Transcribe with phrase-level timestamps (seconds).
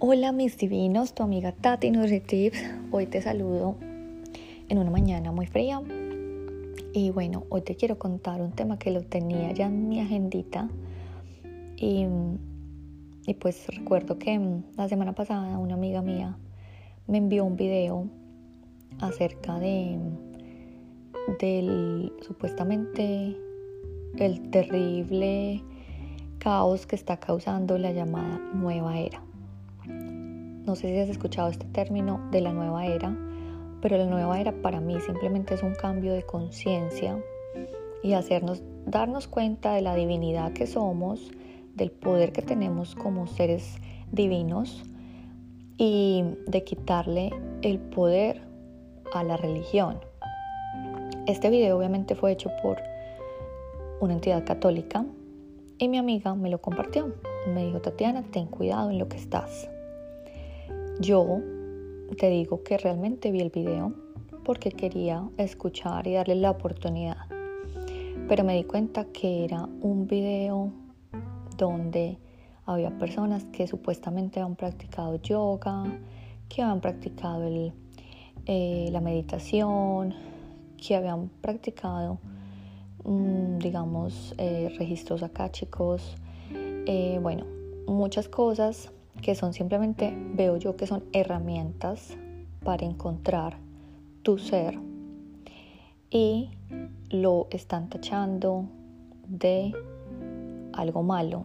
[0.00, 1.92] Hola mis divinos, tu amiga Tati
[2.26, 2.58] Tips.
[2.90, 3.76] Hoy te saludo
[4.68, 5.80] en una mañana muy fría.
[6.92, 10.68] Y bueno, hoy te quiero contar un tema que lo tenía ya en mi agendita.
[11.76, 12.06] Y,
[13.24, 16.36] y pues recuerdo que la semana pasada una amiga mía
[17.06, 18.08] me envió un video
[18.98, 19.96] acerca de
[21.38, 23.36] del supuestamente
[24.18, 25.62] el terrible
[26.40, 29.22] caos que está causando la llamada nueva era.
[30.66, 33.14] No sé si has escuchado este término de la nueva era,
[33.82, 37.22] pero la nueva era para mí simplemente es un cambio de conciencia
[38.02, 41.30] y hacernos darnos cuenta de la divinidad que somos,
[41.74, 43.76] del poder que tenemos como seres
[44.10, 44.84] divinos
[45.76, 48.40] y de quitarle el poder
[49.12, 49.98] a la religión.
[51.26, 52.78] Este video obviamente fue hecho por
[54.00, 55.04] una entidad católica
[55.76, 57.14] y mi amiga me lo compartió.
[57.52, 59.68] Me dijo, Tatiana, ten cuidado en lo que estás.
[61.00, 61.40] Yo
[62.18, 63.92] te digo que realmente vi el video
[64.44, 67.16] porque quería escuchar y darle la oportunidad.
[68.28, 70.70] Pero me di cuenta que era un video
[71.56, 72.18] donde
[72.66, 75.84] había personas que supuestamente habían practicado yoga,
[76.48, 77.48] que habían practicado
[78.46, 80.14] eh, la meditación,
[80.76, 82.18] que habían practicado
[83.04, 86.16] Mm, digamos, eh, registros acá, chicos.
[86.86, 87.44] Eh, bueno,
[87.86, 88.90] muchas cosas
[89.22, 92.16] que son simplemente, veo yo que son herramientas
[92.62, 93.58] para encontrar
[94.22, 94.78] tu ser
[96.10, 96.50] y
[97.10, 98.66] lo están tachando
[99.26, 99.72] de
[100.72, 101.44] algo malo,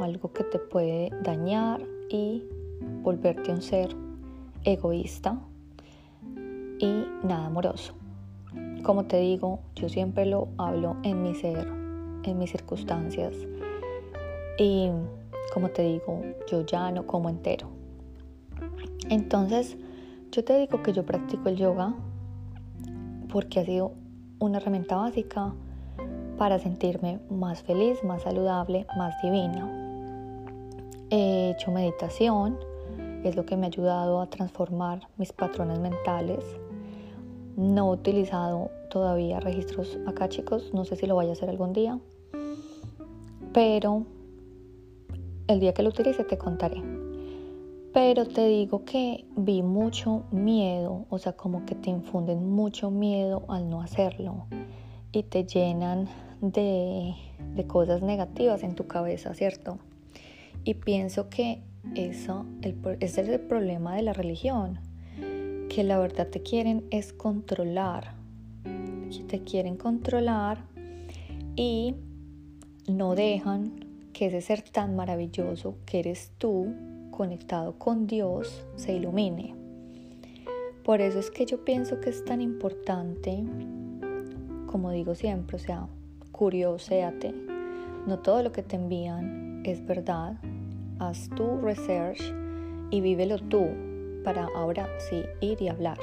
[0.00, 2.42] algo que te puede dañar y
[3.02, 3.94] volverte un ser
[4.64, 5.38] egoísta
[6.78, 7.94] y nada amoroso.
[8.82, 11.66] Como te digo, yo siempre lo hablo en mi ser,
[12.24, 13.34] en mis circunstancias.
[14.58, 14.90] Y
[15.52, 17.68] como te digo, yo ya no como entero.
[19.08, 19.76] Entonces,
[20.32, 21.94] yo te digo que yo practico el yoga
[23.32, 23.92] porque ha sido
[24.38, 25.52] una herramienta básica
[26.36, 29.70] para sentirme más feliz, más saludable, más divina.
[31.10, 32.58] He hecho meditación,
[33.24, 36.44] es lo que me ha ayudado a transformar mis patrones mentales
[37.56, 40.74] no he utilizado todavía registros acá, chicos.
[40.74, 41.98] No sé si lo vaya a hacer algún día.
[43.54, 44.04] Pero
[45.48, 46.82] el día que lo utilice te contaré.
[47.92, 53.44] Pero te digo que vi mucho miedo, o sea, como que te infunden mucho miedo
[53.48, 54.46] al no hacerlo
[55.12, 56.08] y te llenan
[56.42, 57.14] de,
[57.66, 59.78] cosas negativas en tu cabeza, ¿cierto?
[60.64, 61.62] Y pienso que
[61.94, 62.44] eso
[63.00, 64.80] ese es el problema de la religión
[65.70, 68.14] que la verdad te quieren es controlar.
[69.28, 70.64] Te quieren controlar
[71.56, 71.94] y
[72.88, 73.85] no dejan
[74.16, 76.72] que ese ser tan maravilloso que eres tú,
[77.10, 79.54] conectado con Dios, se ilumine.
[80.84, 83.44] Por eso es que yo pienso que es tan importante,
[84.68, 85.86] como digo siempre, o sea,
[86.32, 87.34] curioséate.
[88.06, 90.38] No todo lo que te envían es verdad.
[90.98, 92.22] Haz tu research
[92.90, 93.66] y vívelo tú
[94.24, 95.98] para ahora sí ir y hablar.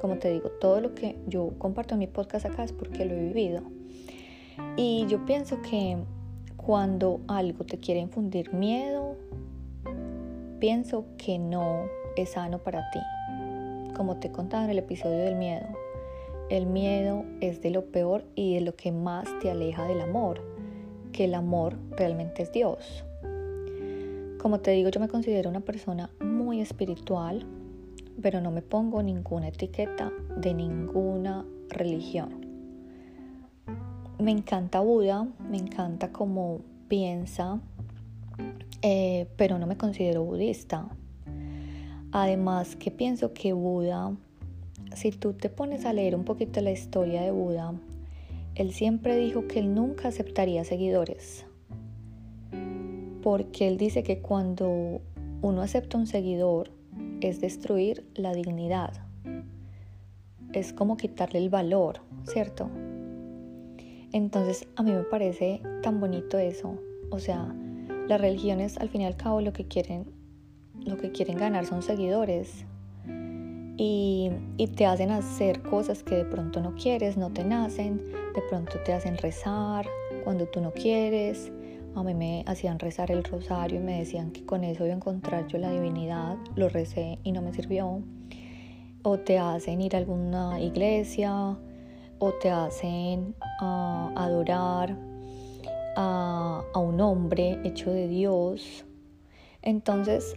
[0.00, 3.14] Como te digo, todo lo que yo comparto en mi podcast acá es porque lo
[3.14, 3.62] he vivido.
[4.76, 5.98] Y yo pienso que
[6.68, 9.16] cuando algo te quiere infundir miedo,
[10.60, 12.98] pienso que no es sano para ti.
[13.96, 15.66] Como te contaba en el episodio del miedo,
[16.50, 20.42] el miedo es de lo peor y de lo que más te aleja del amor,
[21.10, 23.02] que el amor realmente es Dios.
[24.38, 27.46] Como te digo, yo me considero una persona muy espiritual,
[28.20, 32.47] pero no me pongo ninguna etiqueta de ninguna religión.
[34.18, 37.60] Me encanta Buda, me encanta cómo piensa,
[38.82, 40.88] eh, pero no me considero budista.
[42.10, 44.12] Además que pienso que Buda,
[44.94, 47.74] si tú te pones a leer un poquito la historia de Buda,
[48.54, 51.46] él siempre dijo que él nunca aceptaría seguidores
[53.22, 55.02] porque él dice que cuando
[55.42, 56.70] uno acepta un seguidor
[57.20, 58.92] es destruir la dignidad,
[60.52, 62.70] es como quitarle el valor, ¿cierto?
[64.12, 66.78] Entonces a mí me parece tan bonito eso,
[67.10, 67.54] o sea,
[68.08, 70.06] las religiones al fin y al cabo lo que quieren,
[70.84, 72.64] lo que quieren ganar son seguidores
[73.76, 77.98] y, y te hacen hacer cosas que de pronto no quieres, no te nacen,
[78.34, 79.86] de pronto te hacen rezar
[80.24, 81.52] cuando tú no quieres,
[81.94, 84.96] a mí me hacían rezar el rosario y me decían que con eso iba a
[84.96, 86.36] encontrar yo la divinidad.
[86.54, 88.02] Lo recé y no me sirvió.
[89.02, 91.56] O te hacen ir a alguna iglesia,
[92.18, 94.96] o te hacen ah, adorar
[95.96, 98.84] a, un hombre hecho de Dios.
[99.62, 100.36] Entonces,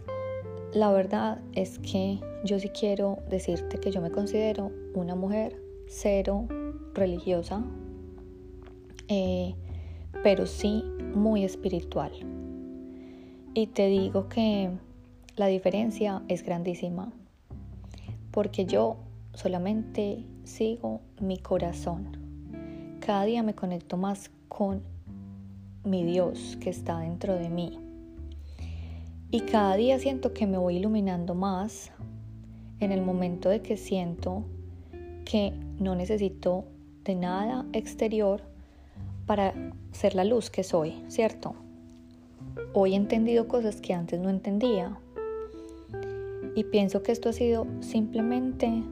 [0.72, 6.46] la verdad es que yo sí quiero decirte que yo me considero una mujer cero
[6.94, 7.62] religiosa,
[9.08, 9.54] eh,
[10.22, 10.84] pero sí
[11.14, 12.12] muy espiritual.
[13.54, 14.70] Y te digo que
[15.36, 17.12] la diferencia es grandísima,
[18.32, 18.96] porque yo
[19.34, 22.16] solamente sigo mi corazón.
[23.00, 24.82] Cada día me conecto más con
[25.84, 27.78] mi Dios que está dentro de mí.
[29.30, 31.90] Y cada día siento que me voy iluminando más
[32.80, 34.44] en el momento de que siento
[35.24, 36.64] que no necesito
[37.04, 38.42] de nada exterior
[39.26, 39.54] para
[39.92, 41.54] ser la luz que soy, ¿cierto?
[42.74, 44.98] Hoy he entendido cosas que antes no entendía.
[46.54, 48.82] Y pienso que esto ha sido simplemente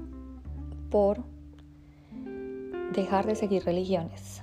[0.91, 1.23] por
[2.94, 4.42] dejar de seguir religiones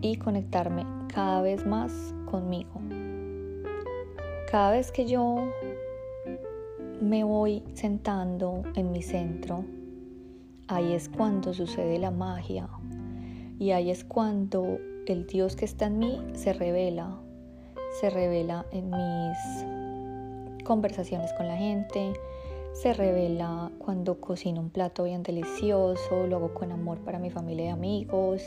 [0.00, 2.80] y conectarme cada vez más conmigo.
[4.50, 5.48] Cada vez que yo
[7.00, 9.64] me voy sentando en mi centro,
[10.68, 12.68] ahí es cuando sucede la magia
[13.58, 17.18] y ahí es cuando el Dios que está en mí se revela,
[18.00, 22.14] se revela en mis conversaciones con la gente,
[22.74, 27.66] se revela cuando cocino un plato bien delicioso, lo hago con amor para mi familia
[27.66, 28.42] y amigos,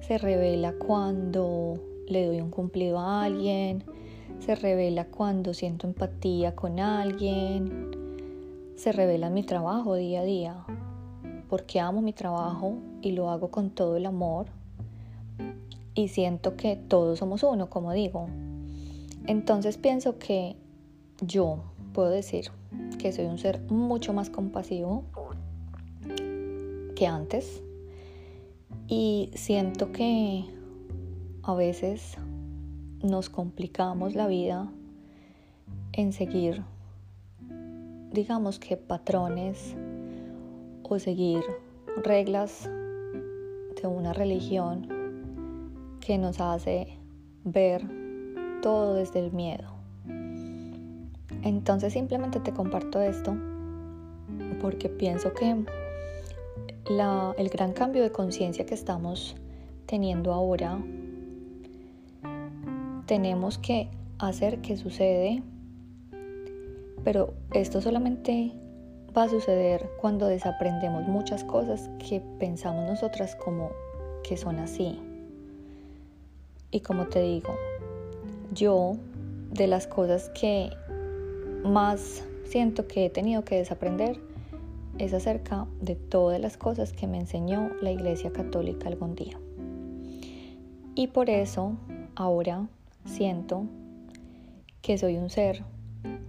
[0.00, 1.74] se revela cuando
[2.06, 3.82] le doy un cumplido a alguien,
[4.38, 7.90] se revela cuando siento empatía con alguien,
[8.76, 10.64] se revela mi trabajo día a día,
[11.48, 14.46] porque amo mi trabajo y lo hago con todo el amor.
[15.94, 18.28] Y siento que todos somos uno, como digo.
[19.26, 20.54] Entonces pienso que
[21.20, 21.58] yo
[21.92, 22.52] puedo decir
[22.98, 25.04] que soy un ser mucho más compasivo
[26.94, 27.62] que antes
[28.88, 30.44] y siento que
[31.42, 32.16] a veces
[33.02, 34.70] nos complicamos la vida
[35.92, 36.64] en seguir,
[38.12, 39.74] digamos que patrones
[40.82, 41.42] o seguir
[42.04, 44.88] reglas de una religión
[46.00, 46.98] que nos hace
[47.44, 47.86] ver
[48.62, 49.77] todo desde el miedo.
[51.42, 53.36] Entonces simplemente te comparto esto
[54.60, 55.64] porque pienso que
[56.90, 59.36] el gran cambio de conciencia que estamos
[59.86, 60.78] teniendo ahora
[63.06, 63.88] tenemos que
[64.18, 65.42] hacer que sucede,
[67.04, 68.52] pero esto solamente
[69.16, 73.70] va a suceder cuando desaprendemos muchas cosas que pensamos nosotras como
[74.22, 74.98] que son así.
[76.70, 77.54] Y como te digo,
[78.52, 78.96] yo
[79.52, 80.70] de las cosas que
[81.64, 84.20] más siento que he tenido que desaprender
[84.98, 89.38] es acerca de todas las cosas que me enseñó la Iglesia Católica algún día.
[90.94, 91.76] Y por eso
[92.16, 92.66] ahora
[93.04, 93.66] siento
[94.82, 95.62] que soy un ser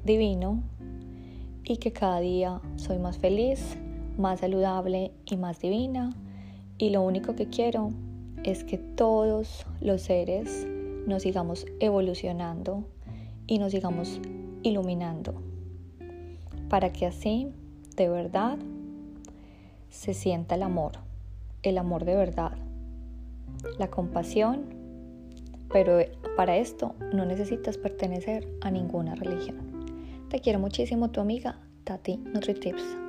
[0.04, 0.62] divino
[1.64, 3.78] y que cada día soy más feliz,
[4.18, 6.16] más saludable y más divina.
[6.78, 7.92] Y lo único que quiero
[8.44, 10.68] es que todos los seres
[11.08, 12.84] nos sigamos evolucionando
[13.48, 14.22] y nos sigamos
[14.64, 15.42] iluminando
[16.70, 17.48] para que así
[17.96, 18.58] de verdad
[19.90, 20.94] se sienta el amor,
[21.64, 22.52] el amor de verdad,
[23.78, 24.80] la compasión
[25.72, 26.00] pero
[26.36, 29.58] para esto no necesitas pertenecer a ninguna religión.
[30.30, 33.09] Te quiero muchísimo tu amiga Tati NutriTips.